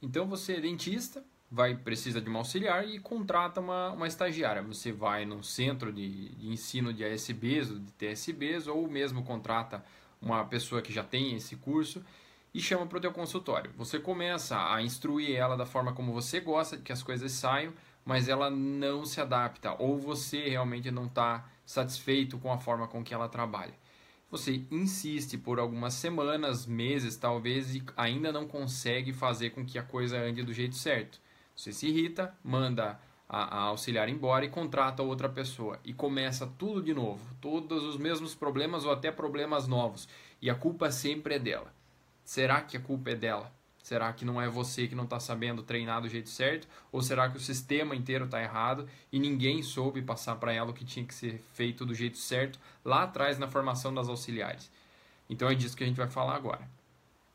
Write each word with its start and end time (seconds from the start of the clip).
Então 0.00 0.26
você 0.26 0.54
é 0.54 0.60
dentista, 0.60 1.24
vai 1.50 1.74
precisa 1.74 2.20
de 2.20 2.28
uma 2.28 2.38
auxiliar 2.38 2.86
e 2.88 3.00
contrata 3.00 3.60
uma, 3.60 3.90
uma 3.90 4.06
estagiária. 4.06 4.62
Você 4.62 4.92
vai 4.92 5.24
num 5.24 5.42
centro 5.42 5.92
de, 5.92 6.28
de 6.36 6.48
ensino 6.48 6.92
de 6.92 7.04
ASBs 7.04 7.70
ou 7.70 7.78
de 7.78 7.90
TSBs 7.92 8.68
ou 8.68 8.88
mesmo 8.88 9.24
contrata 9.24 9.84
uma 10.22 10.44
pessoa 10.44 10.82
que 10.82 10.92
já 10.92 11.02
tem 11.02 11.34
esse 11.34 11.56
curso 11.56 12.04
e 12.54 12.60
chama 12.60 12.86
para 12.86 12.98
o 12.98 13.00
teu 13.00 13.12
consultório. 13.12 13.72
Você 13.76 13.98
começa 13.98 14.72
a 14.72 14.80
instruir 14.82 15.36
ela 15.36 15.56
da 15.56 15.66
forma 15.66 15.92
como 15.92 16.12
você 16.12 16.40
gosta 16.40 16.76
que 16.76 16.92
as 16.92 17.02
coisas 17.02 17.32
saiam, 17.32 17.72
mas 18.04 18.28
ela 18.28 18.48
não 18.48 19.04
se 19.04 19.20
adapta 19.20 19.74
ou 19.78 19.98
você 19.98 20.48
realmente 20.48 20.90
não 20.90 21.06
está 21.06 21.44
satisfeito 21.66 22.38
com 22.38 22.52
a 22.52 22.58
forma 22.58 22.86
com 22.86 23.02
que 23.02 23.12
ela 23.12 23.28
trabalha 23.28 23.74
você 24.30 24.62
insiste 24.70 25.38
por 25.38 25.58
algumas 25.58 25.94
semanas, 25.94 26.66
meses 26.66 27.16
talvez, 27.16 27.74
e 27.74 27.82
ainda 27.96 28.30
não 28.30 28.46
consegue 28.46 29.12
fazer 29.12 29.50
com 29.50 29.64
que 29.64 29.78
a 29.78 29.82
coisa 29.82 30.18
ande 30.18 30.42
do 30.42 30.52
jeito 30.52 30.76
certo. 30.76 31.18
Você 31.56 31.72
se 31.72 31.88
irrita, 31.88 32.34
manda 32.44 33.00
a, 33.28 33.58
a, 33.58 33.60
auxiliar 33.62 34.08
embora 34.08 34.44
e 34.44 34.50
contrata 34.50 35.02
outra 35.02 35.28
pessoa. 35.28 35.80
E 35.84 35.92
começa 35.92 36.46
tudo 36.58 36.82
de 36.82 36.94
novo. 36.94 37.20
Todos 37.40 37.84
os 37.84 37.96
mesmos 37.96 38.34
problemas 38.34 38.84
ou 38.84 38.92
até 38.92 39.10
problemas 39.10 39.66
novos. 39.66 40.08
E 40.40 40.48
a 40.48 40.54
culpa 40.54 40.90
sempre 40.90 41.34
é 41.34 41.38
dela. 41.38 41.72
Será 42.22 42.60
que 42.60 42.76
a 42.76 42.80
culpa 42.80 43.10
é 43.10 43.14
dela? 43.14 43.52
Será 43.82 44.12
que 44.12 44.24
não 44.24 44.40
é 44.40 44.48
você 44.48 44.86
que 44.86 44.94
não 44.94 45.04
está 45.04 45.18
sabendo 45.18 45.62
treinar 45.62 46.02
do 46.02 46.08
jeito 46.08 46.28
certo? 46.28 46.68
Ou 46.92 47.00
será 47.00 47.28
que 47.30 47.36
o 47.36 47.40
sistema 47.40 47.96
inteiro 47.96 48.26
está 48.26 48.42
errado 48.42 48.86
e 49.10 49.18
ninguém 49.18 49.62
soube 49.62 50.02
passar 50.02 50.36
para 50.36 50.52
ela 50.52 50.70
o 50.70 50.74
que 50.74 50.84
tinha 50.84 51.06
que 51.06 51.14
ser 51.14 51.42
feito 51.54 51.86
do 51.86 51.94
jeito 51.94 52.18
certo 52.18 52.58
lá 52.84 53.04
atrás 53.04 53.38
na 53.38 53.48
formação 53.48 53.94
das 53.94 54.08
auxiliares? 54.08 54.70
Então 55.30 55.48
é 55.48 55.54
disso 55.54 55.76
que 55.76 55.84
a 55.84 55.86
gente 55.86 55.96
vai 55.96 56.08
falar 56.08 56.34
agora. 56.34 56.68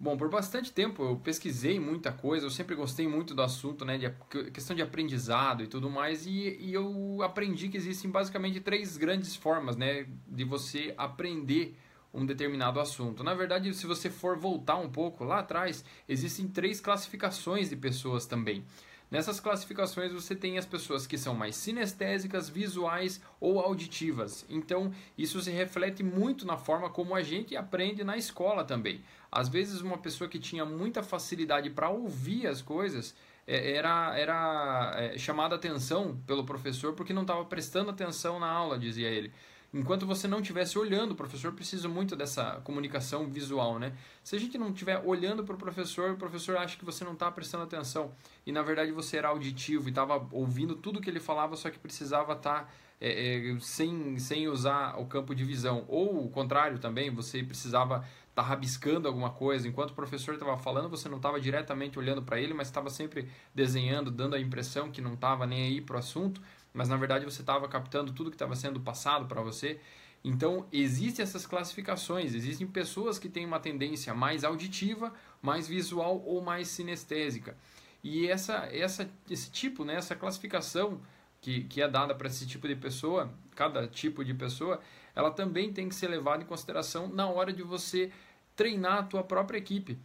Bom, 0.00 0.16
por 0.16 0.30
bastante 0.30 0.70
tempo 0.70 1.02
eu 1.02 1.16
pesquisei 1.16 1.80
muita 1.80 2.12
coisa, 2.12 2.46
eu 2.46 2.50
sempre 2.50 2.76
gostei 2.76 3.08
muito 3.08 3.34
do 3.34 3.42
assunto, 3.42 3.84
né, 3.84 3.98
de 3.98 4.08
questão 4.52 4.76
de 4.76 4.80
aprendizado 4.80 5.64
e 5.64 5.66
tudo 5.66 5.90
mais, 5.90 6.24
e, 6.24 6.56
e 6.60 6.72
eu 6.72 7.20
aprendi 7.20 7.68
que 7.68 7.76
existem 7.76 8.08
basicamente 8.08 8.60
três 8.60 8.96
grandes 8.96 9.34
formas, 9.34 9.76
né, 9.76 10.06
de 10.28 10.44
você 10.44 10.94
aprender 10.96 11.76
um 12.12 12.24
determinado 12.24 12.80
assunto. 12.80 13.22
Na 13.22 13.34
verdade, 13.34 13.72
se 13.74 13.86
você 13.86 14.10
for 14.10 14.36
voltar 14.36 14.76
um 14.76 14.88
pouco 14.88 15.24
lá 15.24 15.40
atrás, 15.40 15.84
existem 16.08 16.48
três 16.48 16.80
classificações 16.80 17.70
de 17.70 17.76
pessoas 17.76 18.26
também. 18.26 18.64
Nessas 19.10 19.40
classificações 19.40 20.12
você 20.12 20.34
tem 20.34 20.58
as 20.58 20.66
pessoas 20.66 21.06
que 21.06 21.16
são 21.16 21.34
mais 21.34 21.56
sinestésicas, 21.56 22.48
visuais 22.50 23.22
ou 23.40 23.58
auditivas. 23.58 24.44
Então, 24.50 24.92
isso 25.16 25.40
se 25.40 25.50
reflete 25.50 26.02
muito 26.02 26.46
na 26.46 26.58
forma 26.58 26.90
como 26.90 27.14
a 27.14 27.22
gente 27.22 27.56
aprende 27.56 28.04
na 28.04 28.18
escola 28.18 28.64
também. 28.64 29.02
Às 29.32 29.48
vezes, 29.48 29.80
uma 29.80 29.96
pessoa 29.96 30.28
que 30.28 30.38
tinha 30.38 30.64
muita 30.64 31.02
facilidade 31.02 31.70
para 31.70 31.88
ouvir 31.88 32.46
as 32.46 32.60
coisas 32.60 33.14
é, 33.46 33.72
era, 33.76 34.18
era 34.18 34.94
é, 34.98 35.18
chamada 35.18 35.54
atenção 35.54 36.20
pelo 36.26 36.44
professor 36.44 36.92
porque 36.92 37.14
não 37.14 37.22
estava 37.22 37.44
prestando 37.46 37.90
atenção 37.90 38.38
na 38.38 38.50
aula, 38.50 38.78
dizia 38.78 39.08
ele 39.08 39.32
enquanto 39.72 40.06
você 40.06 40.26
não 40.26 40.40
estivesse 40.40 40.78
olhando, 40.78 41.12
o 41.12 41.14
professor 41.14 41.52
precisa 41.52 41.88
muito 41.88 42.16
dessa 42.16 42.60
comunicação 42.64 43.28
visual, 43.28 43.78
né? 43.78 43.92
Se 44.22 44.34
a 44.34 44.40
gente 44.40 44.56
não 44.56 44.70
estiver 44.70 45.02
olhando 45.04 45.44
para 45.44 45.54
o 45.54 45.58
professor, 45.58 46.12
o 46.12 46.16
professor 46.16 46.56
acha 46.56 46.76
que 46.76 46.84
você 46.84 47.04
não 47.04 47.12
está 47.12 47.30
prestando 47.30 47.64
atenção 47.64 48.12
e 48.46 48.52
na 48.52 48.62
verdade 48.62 48.92
você 48.92 49.18
era 49.18 49.28
auditivo 49.28 49.88
e 49.88 49.90
estava 49.90 50.26
ouvindo 50.32 50.74
tudo 50.74 51.00
que 51.00 51.10
ele 51.10 51.20
falava, 51.20 51.56
só 51.56 51.70
que 51.70 51.78
precisava 51.78 52.32
estar 52.32 52.64
tá, 52.64 52.68
é, 53.00 53.50
é, 53.50 53.60
sem, 53.60 54.18
sem 54.18 54.48
usar 54.48 54.98
o 54.98 55.06
campo 55.06 55.34
de 55.34 55.44
visão. 55.44 55.84
Ou 55.86 56.24
o 56.24 56.30
contrário 56.30 56.78
também, 56.78 57.10
você 57.10 57.42
precisava 57.42 57.96
estar 57.96 58.42
tá 58.42 58.42
rabiscando 58.42 59.06
alguma 59.06 59.30
coisa. 59.30 59.68
Enquanto 59.68 59.90
o 59.90 59.94
professor 59.94 60.34
estava 60.34 60.56
falando, 60.56 60.88
você 60.88 61.08
não 61.08 61.18
estava 61.18 61.38
diretamente 61.38 61.98
olhando 61.98 62.22
para 62.22 62.40
ele, 62.40 62.54
mas 62.54 62.68
estava 62.68 62.88
sempre 62.88 63.28
desenhando, 63.54 64.10
dando 64.10 64.34
a 64.34 64.40
impressão 64.40 64.90
que 64.90 65.02
não 65.02 65.14
estava 65.14 65.46
nem 65.46 65.66
aí 65.66 65.80
para 65.80 65.96
o 65.96 65.98
assunto 65.98 66.40
mas 66.78 66.88
na 66.88 66.96
verdade 66.96 67.24
você 67.24 67.40
estava 67.40 67.66
captando 67.66 68.12
tudo 68.12 68.30
que 68.30 68.36
estava 68.36 68.54
sendo 68.54 68.78
passado 68.78 69.26
para 69.26 69.42
você. 69.42 69.80
Então, 70.22 70.64
existem 70.72 71.24
essas 71.24 71.44
classificações, 71.44 72.34
existem 72.34 72.68
pessoas 72.68 73.18
que 73.18 73.28
têm 73.28 73.44
uma 73.44 73.58
tendência 73.58 74.14
mais 74.14 74.44
auditiva, 74.44 75.12
mais 75.42 75.66
visual 75.66 76.22
ou 76.24 76.40
mais 76.40 76.68
sinestésica. 76.68 77.56
E 78.02 78.28
essa, 78.28 78.68
essa, 78.70 79.10
esse 79.28 79.50
tipo, 79.50 79.84
né, 79.84 79.96
essa 79.96 80.14
classificação 80.14 81.00
que, 81.40 81.64
que 81.64 81.82
é 81.82 81.88
dada 81.88 82.14
para 82.14 82.28
esse 82.28 82.46
tipo 82.46 82.68
de 82.68 82.76
pessoa, 82.76 83.28
cada 83.56 83.88
tipo 83.88 84.24
de 84.24 84.32
pessoa, 84.32 84.80
ela 85.16 85.32
também 85.32 85.72
tem 85.72 85.88
que 85.88 85.96
ser 85.96 86.06
levada 86.06 86.44
em 86.44 86.46
consideração 86.46 87.08
na 87.08 87.28
hora 87.28 87.52
de 87.52 87.64
você 87.64 88.12
treinar 88.54 88.98
a 88.98 89.02
tua 89.02 89.24
própria 89.24 89.58
equipe. 89.58 89.98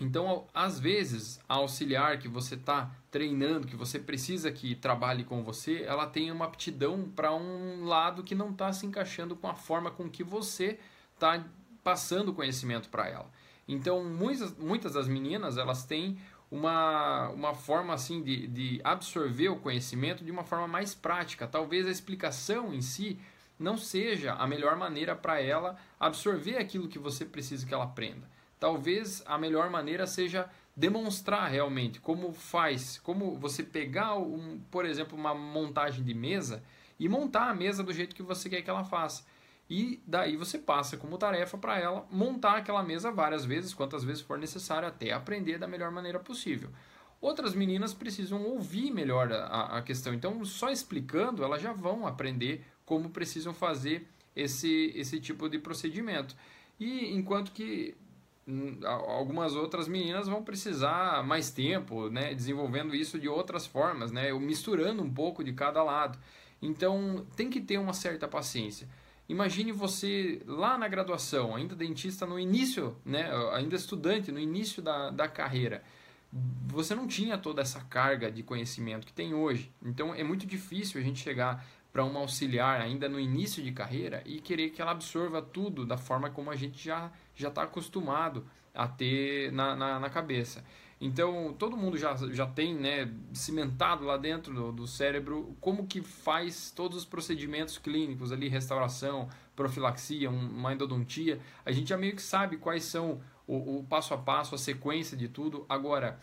Então, 0.00 0.46
às 0.54 0.80
vezes, 0.80 1.38
a 1.46 1.56
auxiliar 1.56 2.18
que 2.18 2.26
você 2.26 2.54
está 2.54 2.90
treinando, 3.10 3.66
que 3.66 3.76
você 3.76 3.98
precisa 3.98 4.50
que 4.50 4.74
trabalhe 4.74 5.24
com 5.24 5.44
você, 5.44 5.82
ela 5.82 6.06
tem 6.06 6.32
uma 6.32 6.46
aptidão 6.46 7.10
para 7.14 7.34
um 7.34 7.84
lado 7.84 8.24
que 8.24 8.34
não 8.34 8.50
está 8.50 8.72
se 8.72 8.86
encaixando 8.86 9.36
com 9.36 9.46
a 9.46 9.54
forma 9.54 9.90
com 9.90 10.08
que 10.08 10.24
você 10.24 10.78
está 11.14 11.44
passando 11.84 12.32
conhecimento 12.32 12.88
para 12.88 13.08
ela. 13.08 13.30
Então, 13.68 14.02
muitas, 14.02 14.56
muitas 14.56 14.94
das 14.94 15.06
meninas, 15.06 15.58
elas 15.58 15.84
têm 15.84 16.18
uma, 16.50 17.28
uma 17.28 17.54
forma 17.54 17.92
assim 17.92 18.22
de, 18.22 18.46
de 18.46 18.80
absorver 18.82 19.50
o 19.50 19.56
conhecimento 19.56 20.24
de 20.24 20.30
uma 20.30 20.44
forma 20.44 20.66
mais 20.66 20.94
prática. 20.94 21.46
Talvez 21.46 21.86
a 21.86 21.90
explicação 21.90 22.72
em 22.72 22.80
si 22.80 23.18
não 23.58 23.76
seja 23.76 24.32
a 24.32 24.46
melhor 24.46 24.76
maneira 24.76 25.14
para 25.14 25.42
ela 25.42 25.76
absorver 26.00 26.56
aquilo 26.56 26.88
que 26.88 26.98
você 26.98 27.26
precisa 27.26 27.66
que 27.66 27.74
ela 27.74 27.84
aprenda 27.84 28.39
talvez 28.60 29.22
a 29.26 29.38
melhor 29.38 29.70
maneira 29.70 30.06
seja 30.06 30.48
demonstrar 30.76 31.50
realmente 31.50 32.00
como 32.00 32.32
faz, 32.32 32.98
como 32.98 33.36
você 33.36 33.62
pegar, 33.62 34.16
um, 34.16 34.60
por 34.70 34.84
exemplo, 34.84 35.18
uma 35.18 35.34
montagem 35.34 36.04
de 36.04 36.14
mesa 36.14 36.62
e 36.98 37.08
montar 37.08 37.48
a 37.48 37.54
mesa 37.54 37.82
do 37.82 37.92
jeito 37.92 38.14
que 38.14 38.22
você 38.22 38.48
quer 38.48 38.62
que 38.62 38.70
ela 38.70 38.84
faça. 38.84 39.24
E 39.68 40.02
daí 40.06 40.36
você 40.36 40.58
passa 40.58 40.96
como 40.96 41.16
tarefa 41.16 41.56
para 41.56 41.78
ela 41.78 42.06
montar 42.10 42.56
aquela 42.56 42.82
mesa 42.82 43.10
várias 43.10 43.44
vezes, 43.44 43.72
quantas 43.72 44.04
vezes 44.04 44.22
for 44.22 44.38
necessário, 44.38 44.86
até 44.86 45.12
aprender 45.12 45.58
da 45.58 45.66
melhor 45.66 45.90
maneira 45.90 46.18
possível. 46.18 46.70
Outras 47.20 47.54
meninas 47.54 47.94
precisam 47.94 48.42
ouvir 48.42 48.90
melhor 48.90 49.30
a, 49.32 49.78
a 49.78 49.82
questão, 49.82 50.12
então 50.12 50.44
só 50.44 50.70
explicando 50.70 51.44
elas 51.44 51.62
já 51.62 51.72
vão 51.72 52.06
aprender 52.06 52.64
como 52.84 53.10
precisam 53.10 53.54
fazer 53.54 54.08
esse, 54.34 54.92
esse 54.96 55.20
tipo 55.20 55.48
de 55.48 55.58
procedimento. 55.58 56.34
E 56.78 57.14
enquanto 57.14 57.52
que 57.52 57.94
algumas 58.84 59.54
outras 59.54 59.88
meninas 59.88 60.28
vão 60.28 60.42
precisar 60.42 61.22
mais 61.24 61.50
tempo, 61.50 62.08
né, 62.08 62.34
desenvolvendo 62.34 62.94
isso 62.94 63.18
de 63.18 63.28
outras 63.28 63.66
formas, 63.66 64.10
né, 64.10 64.32
misturando 64.32 65.02
um 65.02 65.12
pouco 65.12 65.42
de 65.44 65.52
cada 65.52 65.82
lado. 65.82 66.18
Então 66.62 67.26
tem 67.36 67.48
que 67.48 67.60
ter 67.60 67.78
uma 67.78 67.92
certa 67.92 68.28
paciência. 68.28 68.88
Imagine 69.28 69.70
você 69.70 70.42
lá 70.46 70.76
na 70.76 70.88
graduação, 70.88 71.54
ainda 71.54 71.74
dentista 71.76 72.26
no 72.26 72.38
início, 72.38 72.96
né, 73.04 73.30
ainda 73.52 73.76
estudante, 73.76 74.32
no 74.32 74.40
início 74.40 74.82
da, 74.82 75.10
da 75.10 75.28
carreira. 75.28 75.82
Você 76.68 76.94
não 76.94 77.06
tinha 77.06 77.36
toda 77.38 77.62
essa 77.62 77.80
carga 77.80 78.30
de 78.30 78.42
conhecimento 78.42 79.06
que 79.06 79.12
tem 79.12 79.34
hoje. 79.34 79.70
Então 79.82 80.14
é 80.14 80.22
muito 80.22 80.46
difícil 80.46 81.00
a 81.00 81.04
gente 81.04 81.20
chegar 81.20 81.64
para 81.92 82.04
uma 82.04 82.20
auxiliar 82.20 82.80
ainda 82.80 83.08
no 83.08 83.18
início 83.18 83.62
de 83.62 83.72
carreira 83.72 84.22
e 84.24 84.40
querer 84.40 84.70
que 84.70 84.80
ela 84.80 84.92
absorva 84.92 85.42
tudo 85.42 85.84
da 85.84 85.96
forma 85.96 86.30
como 86.30 86.50
a 86.50 86.56
gente 86.56 86.82
já 86.82 87.10
já 87.34 87.48
está 87.48 87.62
acostumado 87.62 88.44
a 88.74 88.86
ter 88.86 89.50
na, 89.52 89.74
na, 89.74 89.98
na, 89.98 90.10
cabeça. 90.10 90.64
Então 91.00 91.54
todo 91.58 91.76
mundo 91.76 91.96
já, 91.96 92.14
já 92.30 92.46
tem 92.46 92.74
né, 92.74 93.10
cimentado 93.32 94.04
lá 94.04 94.16
dentro 94.16 94.54
do, 94.54 94.72
do, 94.72 94.86
cérebro 94.86 95.56
como 95.60 95.86
que 95.86 96.02
faz 96.02 96.70
todos 96.70 96.98
os 96.98 97.04
procedimentos 97.04 97.78
clínicos 97.78 98.30
ali, 98.30 98.48
restauração, 98.48 99.28
profilaxia, 99.56 100.30
uma 100.30 100.72
endodontia. 100.72 101.40
A 101.64 101.72
gente 101.72 101.88
já 101.88 101.96
meio 101.96 102.14
que 102.14 102.22
sabe 102.22 102.58
quais 102.58 102.84
são 102.84 103.20
o, 103.46 103.78
o 103.78 103.84
passo 103.84 104.14
a 104.14 104.18
passo, 104.18 104.54
a 104.54 104.58
sequência 104.58 105.16
de 105.16 105.28
tudo. 105.28 105.64
Agora, 105.68 106.20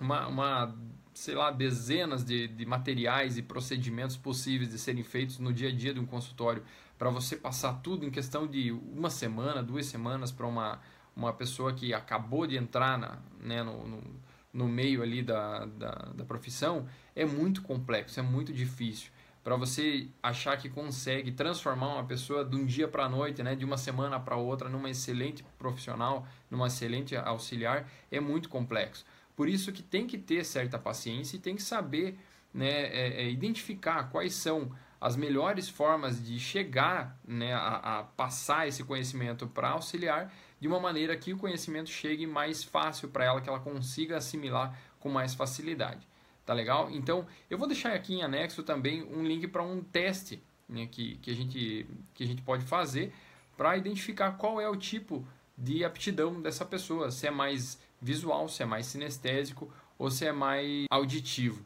uma, 0.00 0.26
uma 0.26 0.74
sei 1.20 1.34
lá, 1.34 1.50
dezenas 1.50 2.24
de, 2.24 2.48
de 2.48 2.64
materiais 2.64 3.36
e 3.36 3.42
procedimentos 3.42 4.16
possíveis 4.16 4.70
de 4.70 4.78
serem 4.78 5.04
feitos 5.04 5.38
no 5.38 5.52
dia 5.52 5.68
a 5.68 5.72
dia 5.72 5.92
de 5.92 6.00
um 6.00 6.06
consultório, 6.06 6.62
para 6.98 7.10
você 7.10 7.36
passar 7.36 7.74
tudo 7.82 8.06
em 8.06 8.10
questão 8.10 8.46
de 8.46 8.72
uma 8.72 9.10
semana, 9.10 9.62
duas 9.62 9.84
semanas 9.84 10.32
para 10.32 10.46
uma, 10.46 10.80
uma 11.14 11.30
pessoa 11.30 11.74
que 11.74 11.92
acabou 11.92 12.46
de 12.46 12.56
entrar 12.56 12.96
na, 12.96 13.18
né, 13.38 13.62
no, 13.62 13.86
no, 13.86 14.02
no 14.50 14.66
meio 14.66 15.02
ali 15.02 15.22
da, 15.22 15.66
da, 15.66 15.90
da 15.90 16.24
profissão, 16.24 16.86
é 17.14 17.26
muito 17.26 17.60
complexo, 17.60 18.18
é 18.18 18.22
muito 18.22 18.50
difícil 18.50 19.12
para 19.42 19.56
você 19.56 20.08
achar 20.22 20.56
que 20.58 20.68
consegue 20.68 21.32
transformar 21.32 21.94
uma 21.94 22.04
pessoa 22.04 22.44
de 22.44 22.54
um 22.56 22.66
dia 22.66 22.86
para 22.86 23.04
a 23.04 23.08
noite, 23.08 23.42
né, 23.42 23.54
de 23.54 23.64
uma 23.64 23.78
semana 23.78 24.20
para 24.20 24.36
outra, 24.36 24.68
numa 24.68 24.90
excelente 24.90 25.42
profissional, 25.58 26.26
numa 26.50 26.66
excelente 26.66 27.16
auxiliar, 27.16 27.88
é 28.10 28.20
muito 28.20 28.48
complexo. 28.48 29.04
Por 29.36 29.48
isso 29.48 29.72
que 29.72 29.82
tem 29.82 30.06
que 30.06 30.18
ter 30.18 30.44
certa 30.44 30.78
paciência 30.78 31.36
e 31.36 31.40
tem 31.40 31.56
que 31.56 31.62
saber 31.62 32.18
né, 32.52 32.68
é, 32.68 33.22
é, 33.22 33.30
identificar 33.30 34.10
quais 34.10 34.34
são 34.34 34.70
as 35.00 35.16
melhores 35.16 35.68
formas 35.68 36.22
de 36.22 36.38
chegar 36.38 37.18
né, 37.26 37.54
a, 37.54 38.00
a 38.00 38.02
passar 38.02 38.68
esse 38.68 38.84
conhecimento 38.84 39.46
para 39.46 39.70
auxiliar 39.70 40.32
de 40.60 40.68
uma 40.68 40.78
maneira 40.78 41.16
que 41.16 41.32
o 41.32 41.38
conhecimento 41.38 41.88
chegue 41.88 42.26
mais 42.26 42.62
fácil 42.62 43.08
para 43.08 43.24
ela, 43.24 43.40
que 43.40 43.48
ela 43.48 43.60
consiga 43.60 44.18
assimilar 44.18 44.78
com 44.98 45.08
mais 45.08 45.34
facilidade. 45.34 46.06
Tá 46.44 46.52
legal? 46.52 46.90
Então, 46.90 47.26
eu 47.48 47.56
vou 47.56 47.66
deixar 47.66 47.94
aqui 47.94 48.14
em 48.14 48.22
anexo 48.22 48.62
também 48.62 49.02
um 49.02 49.22
link 49.24 49.46
para 49.48 49.62
um 49.62 49.82
teste 49.82 50.42
né, 50.68 50.86
que, 50.90 51.16
que, 51.16 51.30
a 51.30 51.34
gente, 51.34 51.86
que 52.12 52.24
a 52.24 52.26
gente 52.26 52.42
pode 52.42 52.64
fazer 52.64 53.12
para 53.56 53.76
identificar 53.76 54.32
qual 54.32 54.60
é 54.60 54.68
o 54.68 54.76
tipo 54.76 55.26
de 55.56 55.84
aptidão 55.84 56.40
dessa 56.40 56.64
pessoa, 56.64 57.10
se 57.10 57.26
é 57.26 57.30
mais 57.30 57.78
visual, 58.00 58.48
se 58.48 58.62
é 58.62 58.66
mais 58.66 58.86
sinestésico 58.86 59.72
ou 59.98 60.10
se 60.10 60.26
é 60.26 60.32
mais 60.32 60.86
auditivo. 60.90 61.64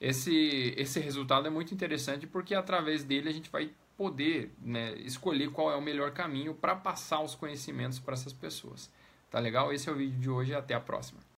Esse, 0.00 0.74
esse 0.76 1.00
resultado 1.00 1.46
é 1.46 1.50
muito 1.50 1.72
interessante 1.72 2.26
porque 2.26 2.54
através 2.54 3.04
dele 3.04 3.28
a 3.28 3.32
gente 3.32 3.50
vai 3.50 3.70
poder 3.96 4.52
né, 4.60 4.94
escolher 4.98 5.50
qual 5.50 5.70
é 5.70 5.76
o 5.76 5.82
melhor 5.82 6.10
caminho 6.10 6.54
para 6.54 6.74
passar 6.74 7.20
os 7.20 7.34
conhecimentos 7.34 7.98
para 7.98 8.14
essas 8.14 8.32
pessoas. 8.32 8.90
Tá 9.30 9.38
legal? 9.38 9.72
Esse 9.72 9.88
é 9.88 9.92
o 9.92 9.96
vídeo 9.96 10.18
de 10.18 10.30
hoje 10.30 10.54
até 10.54 10.74
a 10.74 10.80
próxima. 10.80 11.20